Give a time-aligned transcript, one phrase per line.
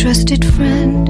[0.00, 1.06] trusted friend.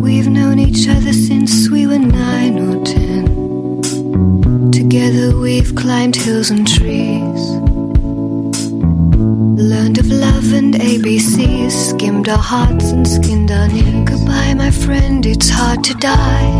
[0.00, 3.82] We've known each other since we were nine or ten.
[4.70, 7.42] Together we've climbed hills and trees.
[9.72, 14.08] Learned of love and ABCs, skimmed our hearts and skinned our knees.
[14.08, 16.52] Goodbye, my friend, it's hard to die.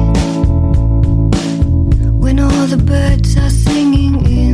[2.22, 4.53] When all the birds are singing in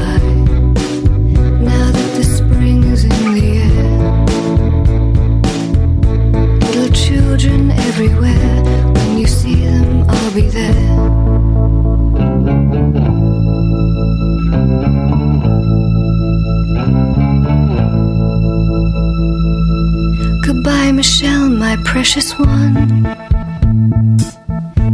[21.85, 23.05] Precious one.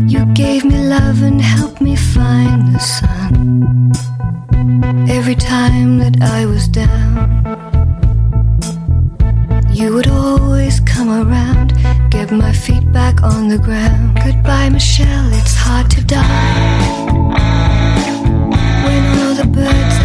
[0.08, 3.92] You gave me love and helped me find the sun.
[5.10, 7.28] Every time that I was down,
[9.70, 11.74] you would always come around,
[12.10, 14.20] get my feet back on the ground.
[14.24, 16.98] Goodbye, Michelle, it's hard to die.
[18.86, 19.97] When all the birds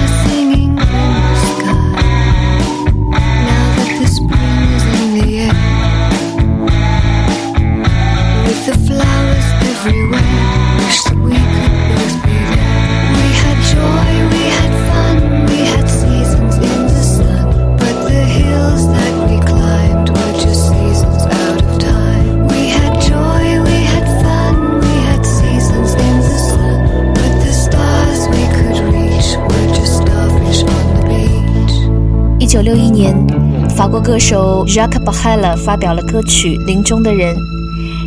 [32.63, 33.13] 六一年，
[33.71, 37.35] 法国歌手 Jacques b a h e l 发表了歌曲《林中的人》，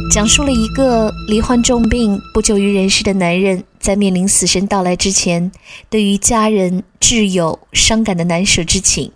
[0.09, 5.51] 讲述了一个罹患重病、不久于人世的男人，在面临死神到来之前，
[5.89, 9.11] 对于家人、挚友伤感的难舍之情。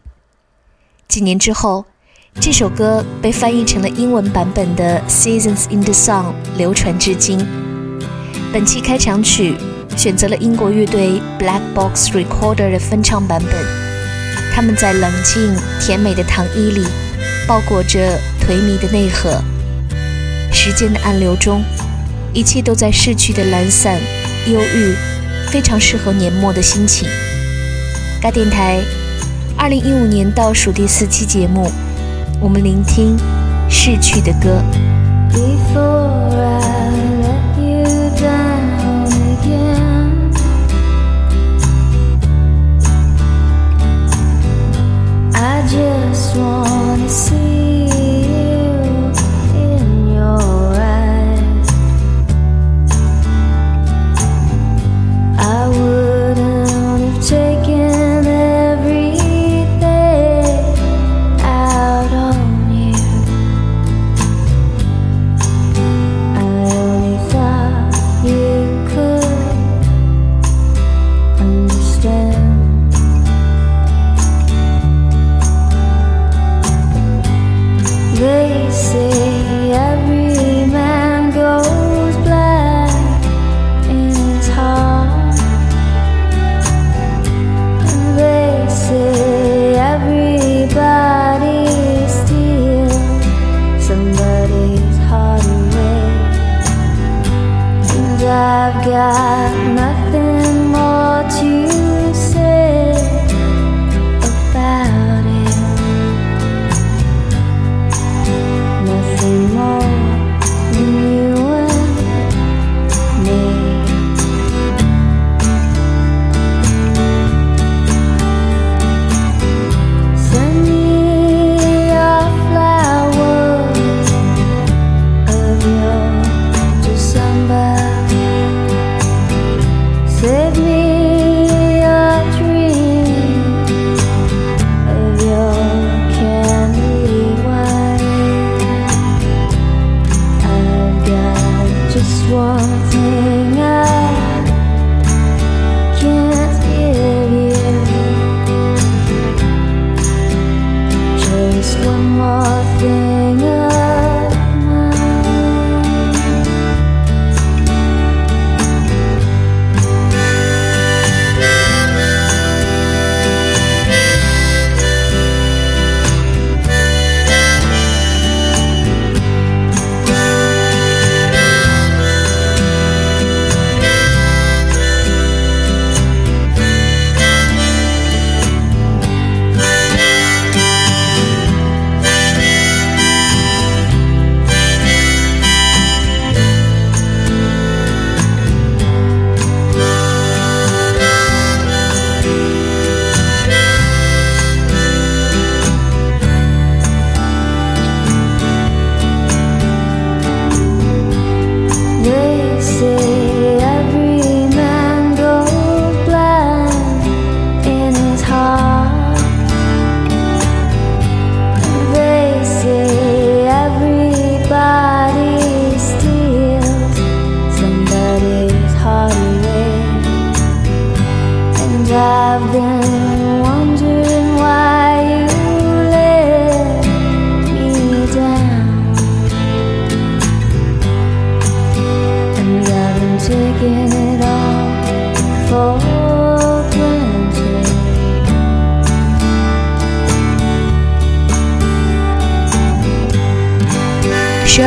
[1.08, 1.86] 几年之后，
[2.42, 6.26] 这首歌被翻译成了英文版本的《Seasons in the Song》，
[6.58, 7.40] 流传至今。
[8.52, 9.56] 本期开场曲
[9.96, 13.89] 选择了英国乐队 Black Box Recorder 的翻唱版本。
[14.54, 16.86] 他们在冷静甜美的糖衣里，
[17.48, 19.42] 包裹着颓靡的内核。
[20.52, 21.64] 时间的暗流中，
[22.34, 23.98] 一切都在逝去的懒散、
[24.48, 24.96] 忧郁，
[25.50, 27.08] 非常适合年末的心情。
[28.22, 28.82] 该电台，
[29.58, 31.72] 二零一五年倒数第四期节目，
[32.42, 33.18] 我们聆听
[33.70, 34.62] 逝去的歌。
[45.72, 47.49] Just wanna see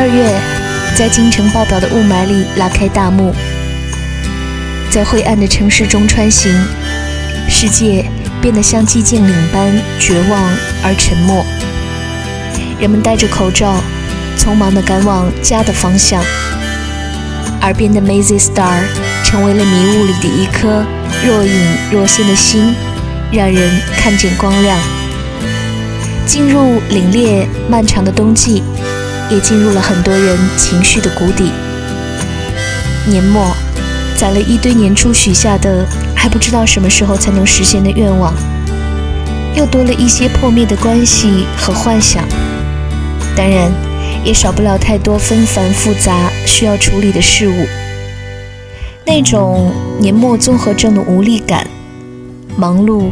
[0.03, 0.29] 二月，
[0.97, 3.33] 在京城报道的雾霾里拉开大幕，
[4.91, 6.53] 在灰暗的城市中穿行，
[7.49, 8.05] 世界
[8.41, 10.43] 变得像寂静岭般绝望
[10.83, 11.47] 而沉默。
[12.81, 13.77] 人们戴着口罩，
[14.37, 16.21] 匆忙地赶往家的方向。
[17.61, 18.81] 耳边的 Mazy Star
[19.23, 20.85] 成为了迷雾里的一颗
[21.25, 21.61] 若隐
[21.93, 22.75] 若现的星，
[23.31, 24.77] 让人看见光亮。
[26.27, 28.65] 进入凛冽漫长的冬季，
[29.33, 31.51] 也进入了很多人情绪的谷底。
[33.07, 33.57] 年末，
[34.15, 38.35] 攒了一堆年初许下的还不知道什么时候才能实现的愿望，
[39.57, 42.25] 又多了一些破灭的关系和幻想。
[43.35, 43.73] 当然，
[44.23, 47.67] 也少不了太多纷繁复杂需要处理的事物。
[49.05, 51.67] 那种年末综合症的无力感，
[52.57, 53.11] 忙碌、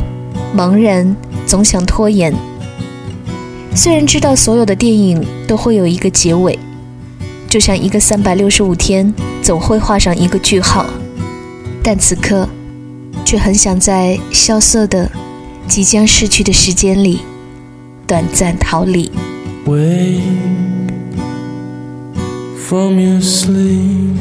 [0.55, 2.32] 茫然，总想拖延。
[3.75, 6.58] 虽然知道所有的电影都会有一个结尾，
[7.49, 10.87] 就像一个三百六十五天总会画上一个句号，
[11.82, 12.49] 但此刻
[13.25, 15.11] 却很想在萧瑟的、
[15.67, 17.20] 即将逝去的时间里
[18.06, 19.11] 短暂逃离。
[19.67, 20.20] Wake
[22.56, 24.19] from your sleep.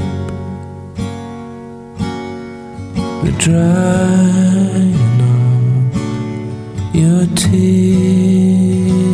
[3.21, 5.95] The drying of
[6.93, 9.08] your tears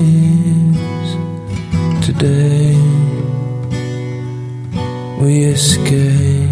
[2.18, 2.76] today.
[5.20, 6.50] We escape.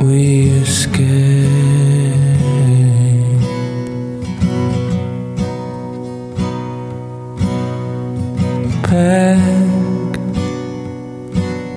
[0.00, 1.76] We escape.
[8.82, 10.16] pack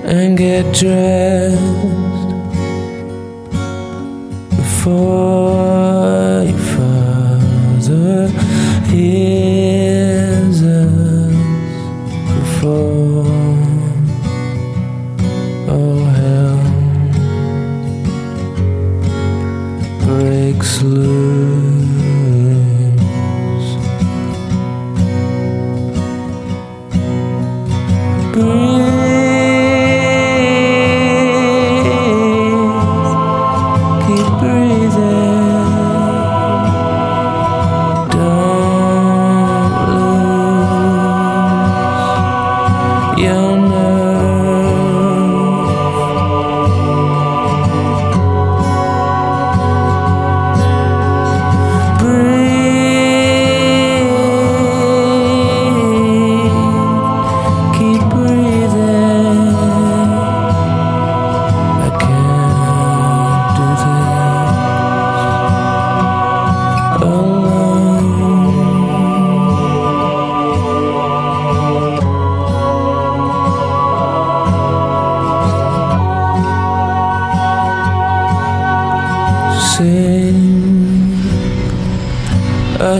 [0.04, 1.58] and get dressed
[4.56, 5.19] before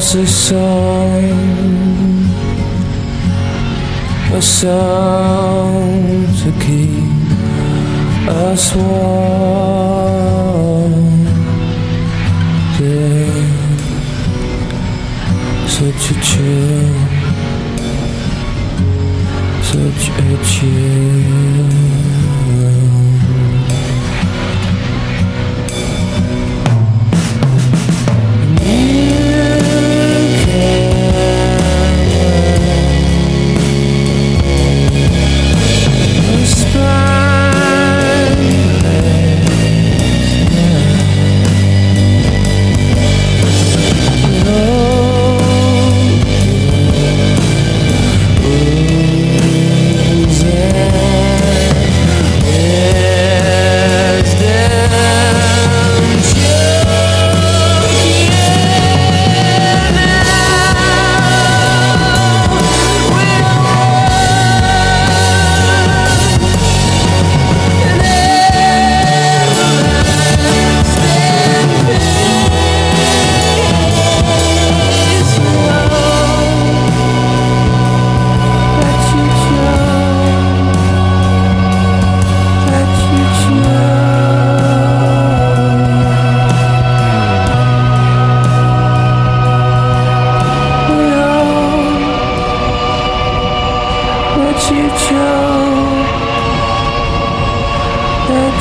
[0.01, 0.57] a song,
[4.33, 9.10] a song to keep us warm.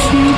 [0.10, 0.30] to you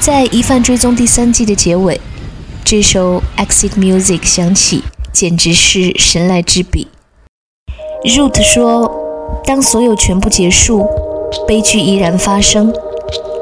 [0.00, 2.00] 在疑犯追踪第三季的结尾，
[2.64, 6.88] 这首 Exit Music 响起，简直是神来之笔。
[8.04, 9.01] root 说。
[9.44, 10.86] 当所有全部结束，
[11.46, 12.72] 悲剧依然发生，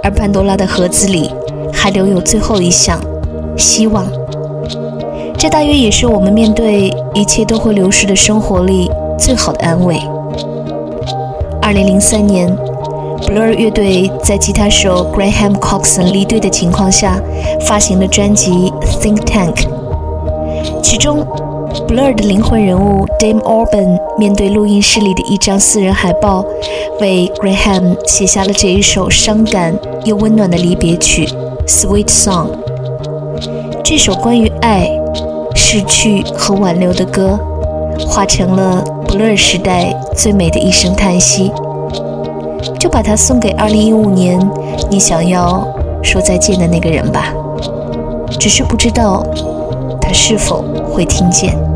[0.02, 1.30] 而潘多拉的盒子里
[1.72, 3.00] 还留有最后一项
[3.56, 4.06] 希望。
[5.38, 10.00] 这大约也是我们面对一切都会流逝的生活里最好的安慰。”
[11.62, 12.56] 二零零三年。
[13.20, 17.20] Blur 乐队在吉他手 Graham Coxon 离队的情况下，
[17.66, 18.50] 发行了专辑
[18.98, 19.54] 《Think Tank》。
[20.82, 21.24] 其中
[21.86, 26.44] ，Blur 的灵魂人物 Dame Orban 面对录音室里的一张私人海报，
[27.00, 31.26] 为 Graham 写下了这一首伤感又温暖的离别曲
[31.66, 32.46] 《Sweet Song》。
[33.82, 34.88] 这首关于爱、
[35.54, 37.38] 失去和挽留的歌，
[38.06, 41.52] 化成了 Blur 时代最美的一声叹息。
[42.78, 44.50] 就把它送给2015年
[44.90, 45.66] 你想要
[46.02, 47.32] 说再见的那个人吧，
[48.38, 49.24] 只是不知道
[50.12, 51.69] 是否会听见。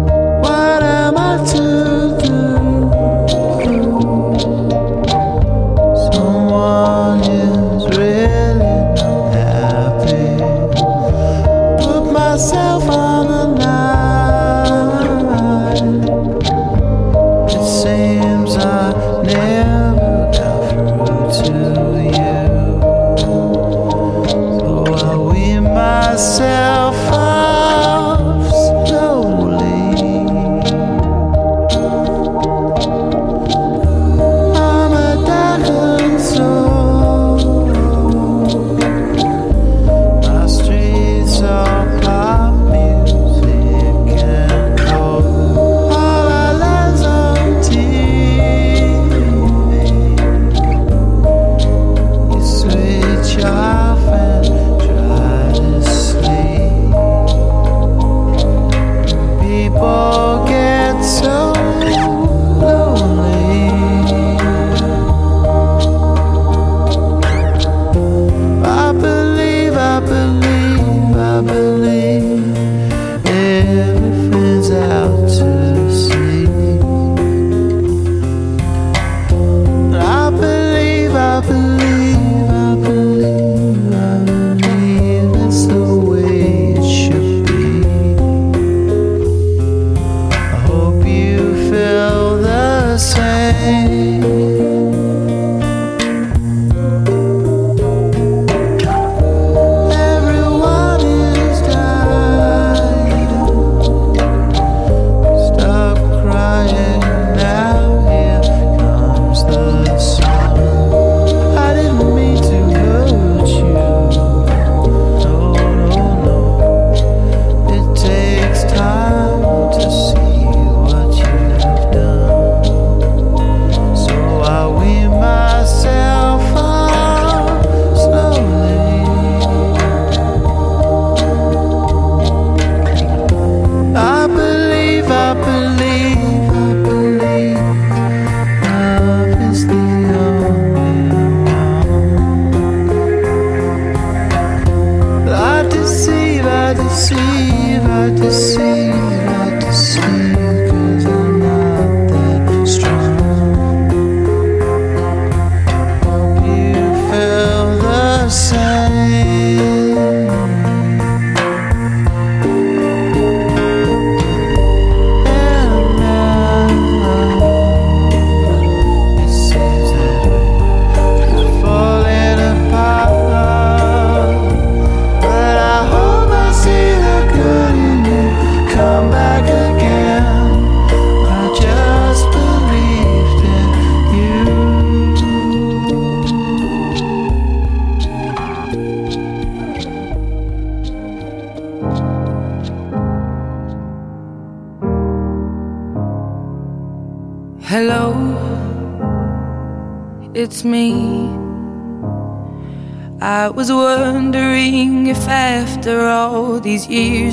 [93.64, 94.13] away.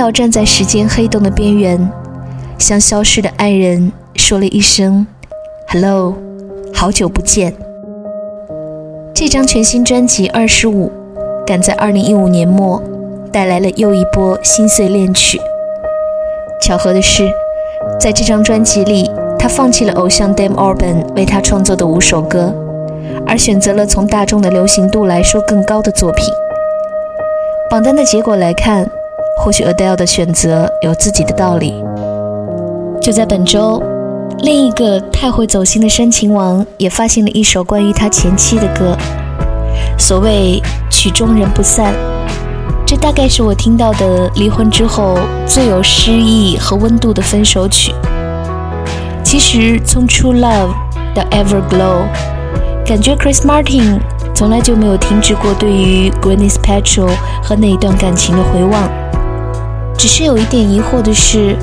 [0.00, 1.90] ，Adele 站在时间黑洞的边缘，
[2.58, 5.06] 向消失的爱人说了一声
[5.68, 6.14] “hello”，
[6.72, 7.52] 好久不见。
[9.14, 10.90] 这张全新专辑《二十五》
[11.44, 12.82] 赶在2015年末
[13.30, 15.38] 带来了又一波心碎恋曲。
[16.62, 17.30] 巧合的是，
[17.98, 22.54] 在这张专辑里，他放弃了偶像 Dame Urban 为他创作的五首歌，
[23.26, 26.24] 而选择了从大众的流行度来说更高的作品。
[27.68, 28.90] 榜单的结果来看，
[29.42, 31.82] 或许 Adele 的选择有自己的道理。
[33.00, 33.82] 就在本周，
[34.40, 38.94] 另一个太会走心的煽情王也发行了一首关于他前妻的歌。
[39.98, 41.94] 所谓曲终人不散，
[42.86, 47.94] 这大概是我听到的离婚之后最有诗意和温度的分手曲。
[49.24, 50.74] 其实从 True Love
[51.14, 52.04] 到 Everglow，
[52.84, 54.00] 感觉 Chris Martin
[54.34, 57.08] 从来就没有停止过对于 Gwyneth Paltrow
[57.42, 58.90] 和那一段感情的回望。
[60.00, 61.54] 只是有一点疑惑的是，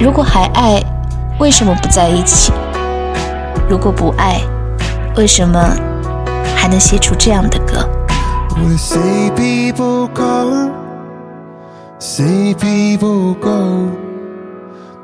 [0.00, 0.82] 如果还爱，
[1.38, 2.52] 为什么不在一起？
[3.68, 4.40] 如果不爱，
[5.16, 5.56] 为什么
[6.56, 7.88] 还能写出这样的歌
[8.56, 10.72] ？we'll say people come,
[12.00, 13.92] say people go.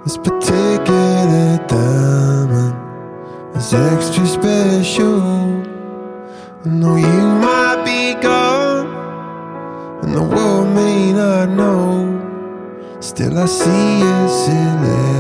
[0.05, 2.75] This particular diamond
[3.55, 5.23] is extra special.
[6.65, 8.89] I know you might be gone,
[10.03, 12.09] and the world may not know.
[13.03, 15.12] Still I see us in it.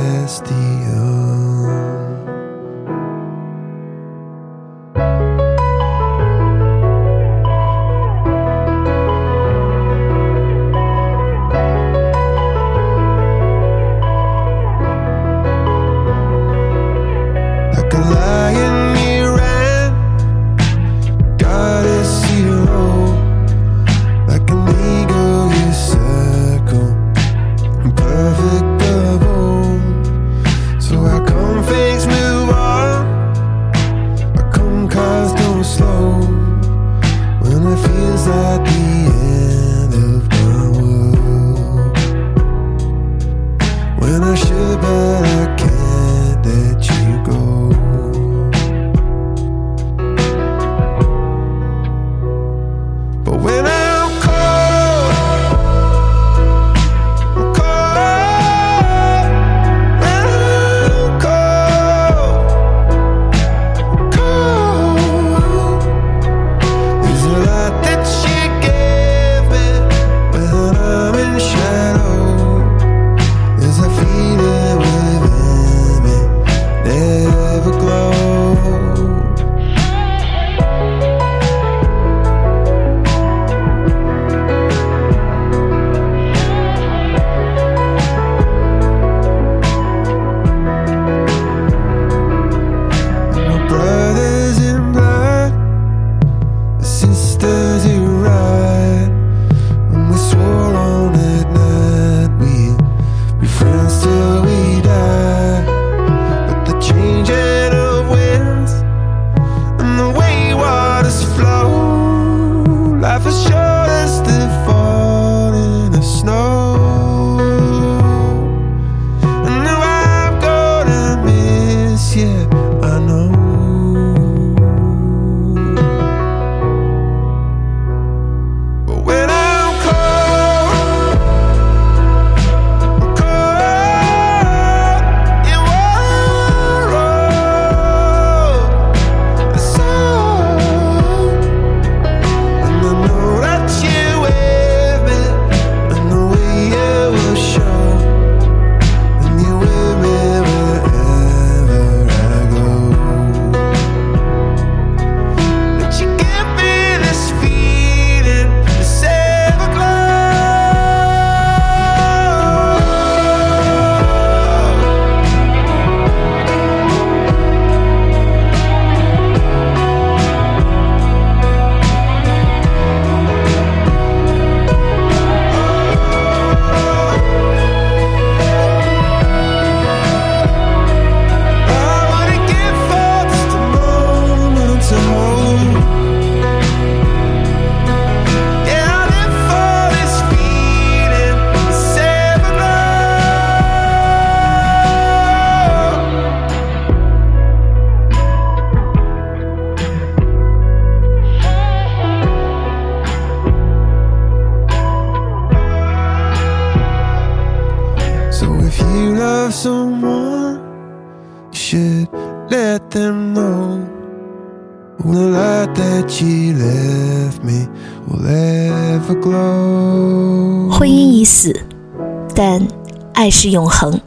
[223.42, 224.00] 是永恒。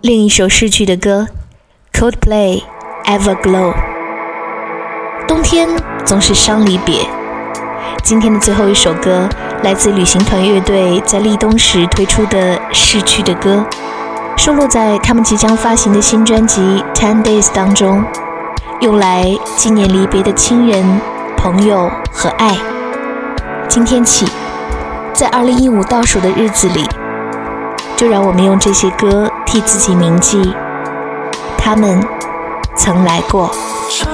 [0.00, 1.26] 另一首逝去的歌
[1.92, 2.62] ，Coldplay
[3.04, 3.74] Everglow。
[5.28, 5.68] 冬天
[6.06, 7.06] 总是伤离别。
[8.02, 9.28] 今天的最后一首歌
[9.62, 13.62] 来自旅行团乐队在立冬时推出的《逝去的歌》，
[14.42, 16.62] 收录在他们即将发行的新专辑
[16.94, 18.02] 《Ten Days》当中，
[18.80, 19.26] 用来
[19.58, 20.82] 纪念离别的亲人、
[21.36, 22.56] 朋友和爱。
[23.68, 24.26] 今天起，
[25.12, 26.88] 在2015倒数的日子里，
[28.02, 30.52] 就让我们用这些歌替自己铭记，
[31.56, 32.04] 他们
[32.74, 33.48] 曾来过，
[33.88, 34.10] 穿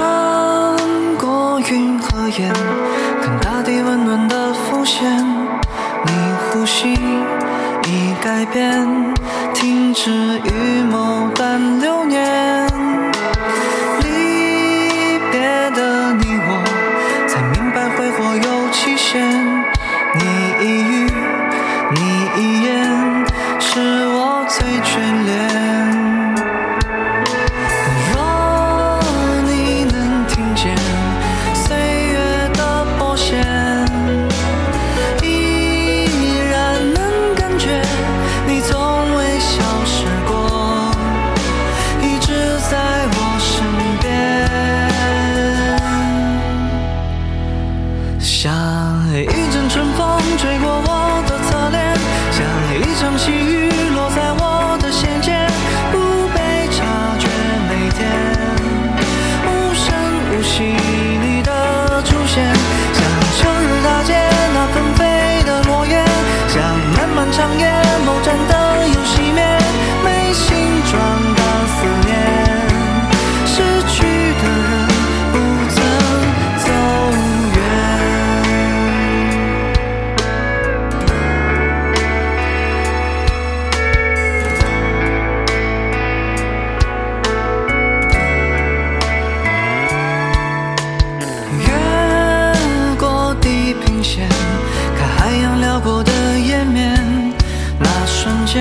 [1.17, 2.53] 过云和烟，
[3.23, 5.11] 看大地温暖的浮现，
[6.05, 6.13] 你
[6.53, 6.93] 呼吸
[7.87, 9.15] 已改变，
[9.55, 11.98] 停止预谋，淡流。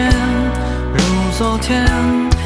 [0.06, 2.37] 如昨天。